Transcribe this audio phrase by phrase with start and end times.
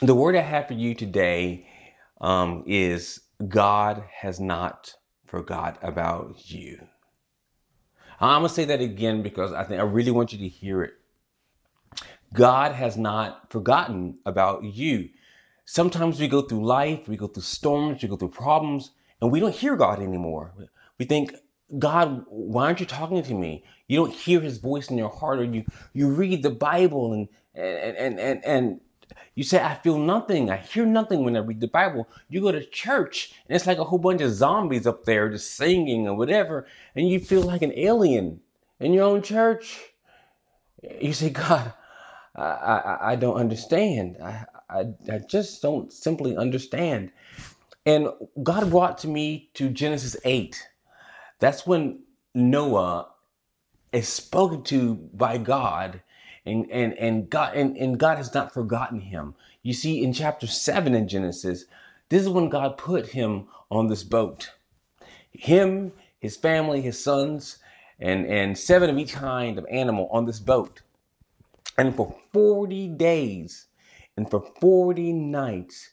[0.00, 1.66] The word I have for you today
[2.20, 4.94] um, is God has not
[5.26, 6.86] forgot about you.
[8.20, 10.92] I'm gonna say that again because I think I really want you to hear it.
[12.32, 15.08] God has not forgotten about you.
[15.64, 19.40] Sometimes we go through life, we go through storms, we go through problems, and we
[19.40, 20.54] don't hear God anymore.
[20.98, 21.34] We think,
[21.76, 23.64] God, why aren't you talking to me?
[23.88, 27.28] You don't hear his voice in your heart, or you you read the Bible and
[27.52, 28.80] and and and, and
[29.34, 30.50] you say, I feel nothing.
[30.50, 32.08] I hear nothing when I read the Bible.
[32.28, 35.56] You go to church and it's like a whole bunch of zombies up there just
[35.56, 38.40] singing or whatever, and you feel like an alien
[38.80, 39.92] in your own church.
[41.00, 41.72] You say, God,
[42.34, 44.16] I, I, I don't understand.
[44.22, 47.10] I, I, I just don't simply understand.
[47.86, 48.08] And
[48.42, 50.68] God brought to me to Genesis 8.
[51.38, 52.00] That's when
[52.34, 53.08] Noah
[53.92, 56.02] is spoken to by God
[56.44, 59.34] and and and God and, and God has not forgotten him.
[59.62, 61.64] You see, in chapter seven in Genesis,
[62.08, 64.52] this is when God put him on this boat.
[65.30, 67.58] Him, his family, his sons,
[67.98, 70.82] and and seven of each kind of animal on this boat.
[71.76, 73.66] And for 40 days
[74.16, 75.92] and for 40 nights,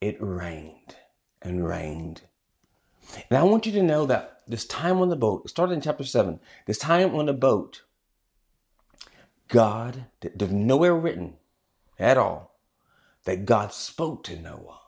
[0.00, 0.96] it rained
[1.42, 2.22] and rained.
[3.28, 6.04] And I want you to know that this time on the boat, started in chapter
[6.04, 7.82] 7, this time on the boat,
[9.54, 11.34] God, there's nowhere written
[11.96, 12.58] at all
[13.22, 14.80] that God spoke to Noah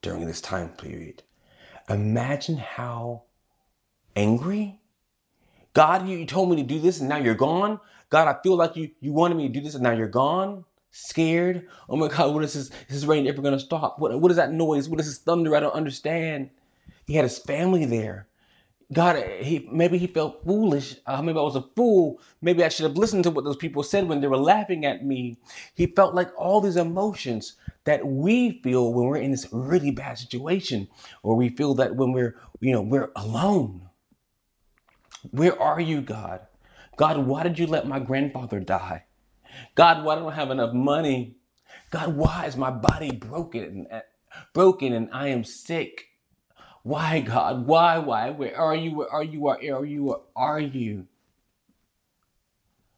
[0.00, 1.22] during this time period.
[1.90, 3.24] Imagine how
[4.16, 4.80] angry.
[5.74, 7.78] God, you, told me to do this and now you're gone.
[8.08, 10.64] God, I feel like you, you wanted me to do this and now you're gone.
[10.92, 11.68] Scared.
[11.86, 12.70] Oh my God, what is this?
[12.88, 13.98] Is this rain ever going to stop?
[13.98, 14.88] What, what is that noise?
[14.88, 15.54] What is this thunder?
[15.54, 16.48] I don't understand.
[17.06, 18.28] He had his family there.
[18.92, 20.96] God, he maybe he felt foolish.
[21.06, 22.20] Uh, maybe I was a fool.
[22.40, 25.04] Maybe I should have listened to what those people said when they were laughing at
[25.04, 25.38] me.
[25.74, 30.18] He felt like all these emotions that we feel when we're in this really bad
[30.18, 30.88] situation,
[31.24, 33.88] or we feel that when we're, you know, we're alone.
[35.32, 36.46] Where are you, God?
[36.96, 39.04] God, why did you let my grandfather die?
[39.74, 41.36] God, why don't I have enough money?
[41.90, 44.02] God, why is my body broken and
[44.52, 46.06] broken and I am sick?
[46.86, 47.66] Why, God?
[47.66, 48.30] Why, why?
[48.30, 48.94] Where are you?
[48.94, 49.40] Where are you?
[49.40, 50.04] Where are you?
[50.04, 51.08] Where are you?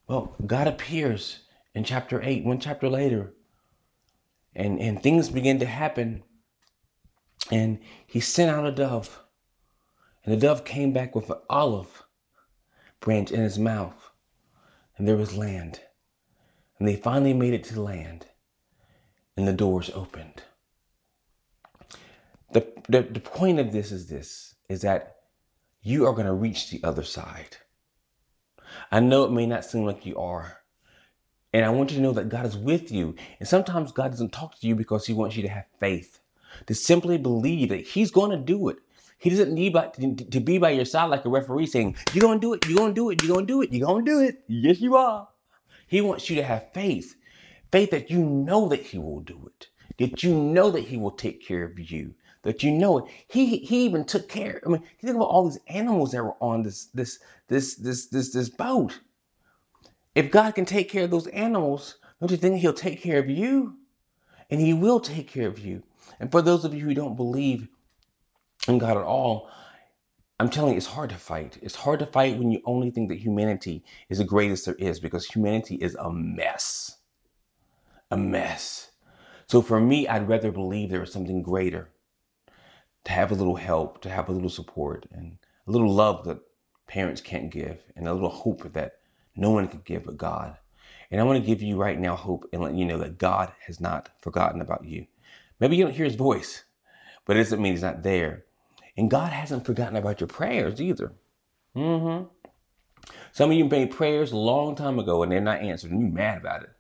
[0.07, 1.39] Well, God appears
[1.75, 3.33] in chapter 8, one chapter later,
[4.55, 6.23] and, and things begin to happen.
[7.51, 9.21] And he sent out a dove,
[10.23, 12.03] and the dove came back with an olive
[13.01, 14.11] branch in his mouth,
[14.99, 15.81] and there was land.
[16.79, 18.27] And they finally made it to land,
[19.35, 20.43] and the doors opened
[22.89, 25.17] the, the, point of this is this is that
[25.83, 27.57] you are going to reach the other side.
[28.91, 30.59] I know it may not seem like you are.
[31.53, 33.15] And I want you to know that God is with you.
[33.41, 36.21] And sometimes God doesn't talk to you because he wants you to have faith,
[36.67, 38.79] to simply believe that he's going to do it.
[39.19, 39.75] He doesn't need
[40.31, 42.77] to be by your side like a referee saying, You're going to do it, you're
[42.77, 44.45] going to do it, you're going to do it, you're going to do it.
[44.47, 45.29] Yes, you are.
[45.89, 47.17] He wants you to have faith.
[47.73, 49.69] Faith that you know that he will do it,
[49.99, 53.05] that you know that he will take care of you, that you know it.
[53.29, 54.61] He he even took care.
[54.65, 57.19] I mean, think about all these animals that were on this this
[57.49, 59.01] this this this this boat.
[60.15, 63.29] If God can take care of those animals, don't you think He'll take care of
[63.29, 63.77] you?
[64.51, 65.83] And He will take care of you.
[66.21, 67.69] And for those of you who don't believe
[68.67, 69.51] in God at all,
[70.41, 71.59] I'm telling you, it's hard to fight.
[71.63, 75.01] It's hard to fight when you only think that humanity is the greatest there is
[75.01, 76.97] because humanity is a mess.
[78.11, 78.93] A mess.
[79.47, 81.91] So for me, I'd rather believe there is something greater
[83.05, 86.41] to have a little help, to have a little support, and a little love that
[86.87, 88.99] parents can't give, and a little hope that
[89.37, 90.57] no one can give but God.
[91.11, 93.53] And I want to give you right now hope and let you know that God
[93.67, 95.07] has not forgotten about you.
[95.59, 96.65] Maybe you don't hear his voice,
[97.25, 98.45] but it doesn't mean he's not there.
[98.97, 101.13] And God hasn't forgotten about your prayers either.
[101.75, 102.25] Mm-hmm.
[103.33, 106.11] Some of you made prayers a long time ago and they're not answered, and you're
[106.11, 106.71] mad about it.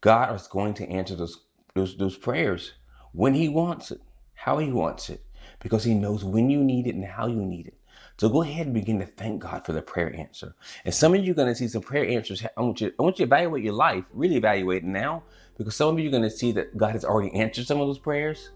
[0.00, 1.44] God is going to answer those,
[1.74, 2.72] those, those prayers
[3.12, 4.00] when he wants it,
[4.34, 5.24] how he wants it
[5.60, 7.74] because He knows when you need it and how you need it.
[8.18, 10.54] So go ahead and begin to thank God for the prayer answer.
[10.84, 12.44] And some of you are going to see some prayer answers.
[12.56, 15.22] I want you, I want you to evaluate your life, really evaluate it now,
[15.56, 17.86] because some of you are going to see that God has already answered some of
[17.86, 18.50] those prayers.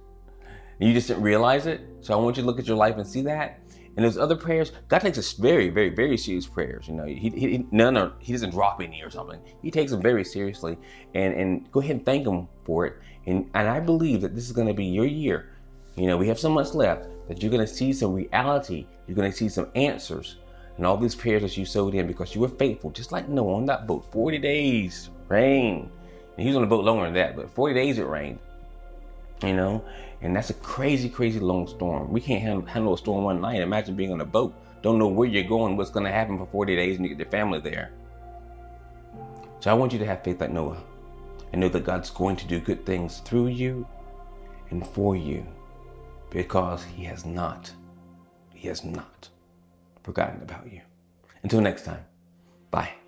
[0.81, 1.81] And you just didn't realize it.
[2.01, 3.61] So I want you to look at your life and see that.
[3.97, 6.89] And those other prayers, God takes us very, very, very serious prayers.
[6.89, 9.39] You know, he, he none or he doesn't drop any or something.
[9.61, 10.79] He takes them very seriously.
[11.15, 12.95] And and go ahead and thank him for it.
[13.27, 15.52] And and I believe that this is going to be your year
[15.97, 18.87] you know, we have so much left that you're going to see some reality.
[19.07, 20.37] You're going to see some answers
[20.77, 23.57] and all these prayers that you sowed in because you were faithful, just like Noah
[23.57, 24.11] on that boat.
[24.11, 25.91] 40 days, rain.
[26.37, 28.39] And he was on the boat longer than that, but 40 days it rained.
[29.43, 29.85] You know,
[30.23, 32.11] and that's a crazy, crazy long storm.
[32.11, 33.61] We can't handle, handle a storm one night.
[33.61, 36.47] Imagine being on a boat, don't know where you're going, what's going to happen for
[36.47, 37.91] 40 days, and you get your family there.
[39.61, 40.83] So I want you to have faith like Noah
[41.53, 43.87] and know that God's going to do good things through you
[44.71, 45.47] and for you
[46.33, 47.71] because He has not,
[48.55, 49.29] He has not
[50.03, 50.81] forgotten about you.
[51.43, 52.05] Until next time,
[52.71, 53.02] bye.